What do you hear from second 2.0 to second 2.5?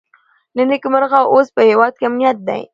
امنیت